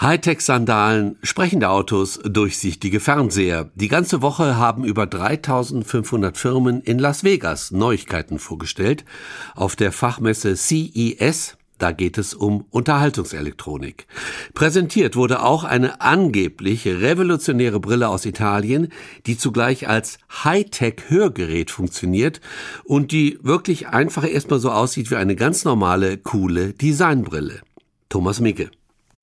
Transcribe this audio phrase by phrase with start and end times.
[0.00, 3.72] Hightech-Sandalen, sprechende Autos, durchsichtige Fernseher.
[3.74, 9.04] Die ganze Woche haben über 3500 Firmen in Las Vegas Neuigkeiten vorgestellt.
[9.56, 14.06] Auf der Fachmesse CES, da geht es um Unterhaltungselektronik.
[14.54, 18.92] Präsentiert wurde auch eine angeblich revolutionäre Brille aus Italien,
[19.26, 22.40] die zugleich als Hightech-Hörgerät funktioniert
[22.84, 27.62] und die wirklich einfach erstmal so aussieht wie eine ganz normale, coole Designbrille.
[28.08, 28.70] Thomas Micke.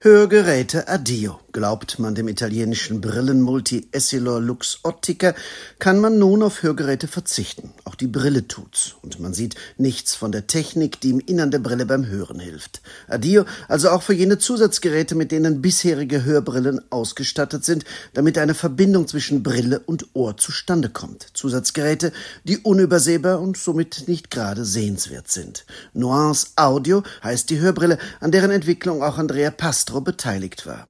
[0.04, 1.45] Hörgeräte Addio.
[1.56, 5.34] Glaubt man dem italienischen Brillenmulti Essilor Lux Ottica,
[5.80, 7.72] kann man nun auf Hörgeräte verzichten.
[7.86, 8.96] Auch die Brille tut's.
[9.02, 12.82] Und man sieht nichts von der Technik, die im Innern der Brille beim Hören hilft.
[13.08, 19.08] Addio also auch für jene Zusatzgeräte, mit denen bisherige Hörbrillen ausgestattet sind, damit eine Verbindung
[19.08, 21.26] zwischen Brille und Ohr zustande kommt.
[21.36, 22.12] Zusatzgeräte,
[22.44, 25.66] die unübersehbar und somit nicht gerade sehenswert sind.
[25.94, 30.90] Nuance Audio heißt die Hörbrille, an deren Entwicklung auch Andrea Pastro beteiligt war.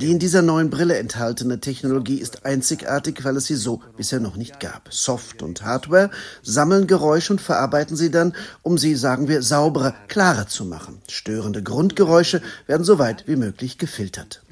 [0.00, 4.36] Die in dieser neuen Brille enthaltene Technologie ist einzigartig, weil es sie so bisher noch
[4.36, 4.92] nicht gab.
[4.92, 6.10] Soft- und Hardware
[6.42, 10.98] sammeln Geräusche und verarbeiten sie dann, um sie, sagen wir, sauberer, klarer zu machen.
[11.08, 14.42] Störende Grundgeräusche werden so weit wie möglich gefiltert.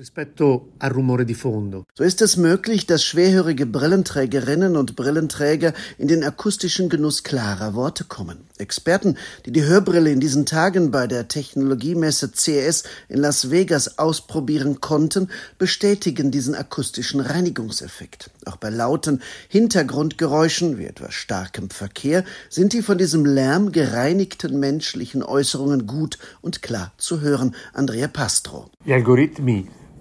[1.96, 8.04] So ist es möglich, dass schwerhörige Brillenträgerinnen und Brillenträger in den akustischen Genuss klarer Worte
[8.04, 8.44] kommen.
[8.58, 14.82] Experten, die die Hörbrille in diesen Tagen bei der Technologiemesse CES in Las Vegas ausprobieren
[14.82, 18.28] konnten, bestätigen diesen akustischen Reinigungseffekt.
[18.44, 25.22] Auch bei lauten Hintergrundgeräuschen, wie etwa starkem Verkehr, sind die von diesem Lärm gereinigten menschlichen
[25.22, 27.54] Äußerungen gut und klar zu hören.
[27.72, 28.70] Andrea Pastro.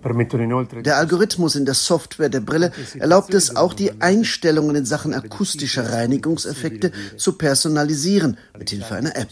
[0.04, 5.92] Der Algorithmus in der Software der Brille erlaubt es auch, die Einstellungen in Sachen akustischer
[5.92, 9.30] Reinigungseffekte zu personalisieren, mithilfe einer App.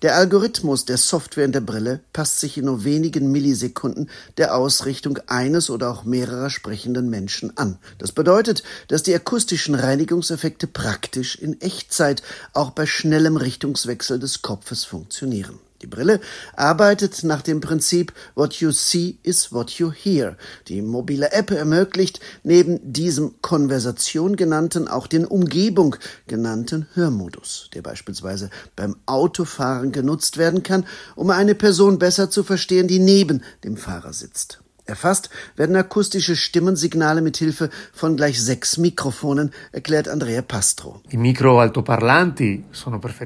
[0.00, 5.18] Der Algorithmus der Software in der Brille passt sich in nur wenigen Millisekunden der Ausrichtung
[5.26, 7.78] eines oder auch mehrerer sprechenden Menschen an.
[7.98, 12.22] Das bedeutet, dass die akustischen Reinigungseffekte praktisch in Echtzeit
[12.52, 15.58] auch bei schnellem Richtungswechsel des Kopfes funktionieren.
[15.82, 16.20] Die Brille
[16.56, 20.36] arbeitet nach dem Prinzip What you see is what you hear.
[20.66, 25.94] Die mobile App ermöglicht neben diesem Konversation genannten auch den Umgebung
[26.26, 30.84] genannten Hörmodus, der beispielsweise beim Autofahren genutzt werden kann,
[31.14, 34.60] um eine Person besser zu verstehen, die neben dem Fahrer sitzt.
[34.88, 41.02] Erfasst werden akustische Stimmensignale mit Hilfe von gleich sechs Mikrofonen, erklärt Andrea Pastro.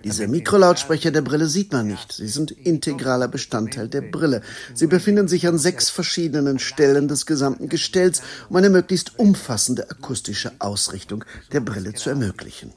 [0.02, 2.10] Diese Mikrolautsprecher der Brille sieht man nicht.
[2.10, 4.42] Sie sind integraler Bestandteil der Brille.
[4.74, 10.50] Sie befinden sich an sechs verschiedenen Stellen des gesamten Gestells, um eine möglichst umfassende akustische
[10.58, 12.72] Ausrichtung der Brille zu ermöglichen.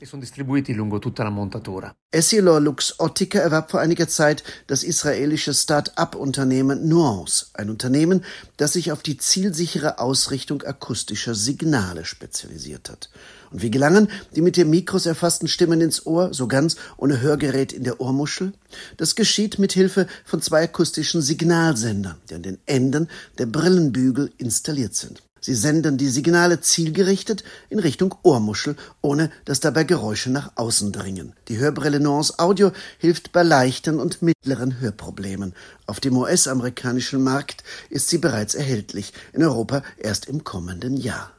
[2.12, 8.23] Essilor Lux Ottica erwarb vor einiger Zeit das israelische Start-up-Unternehmen Nuance, ein Unternehmen,
[8.57, 13.09] das sich auf die zielsichere Ausrichtung akustischer Signale spezialisiert hat.
[13.52, 17.74] Und wie gelangen die mit den Mikros erfassten Stimmen ins Ohr, so ganz ohne Hörgerät
[17.74, 18.53] in der Ohrmuschel?
[18.97, 24.94] Das geschieht mit Hilfe von zwei akustischen Signalsendern, die an den Enden der Brillenbügel installiert
[24.94, 25.24] sind.
[25.45, 31.33] Sie senden die Signale zielgerichtet in Richtung Ohrmuschel, ohne dass dabei Geräusche nach außen dringen.
[31.50, 35.53] Die Hörbrille Nuance Audio hilft bei leichten und mittleren Hörproblemen.
[35.85, 41.34] Auf dem US-amerikanischen Markt ist sie bereits erhältlich, in Europa erst im kommenden Jahr.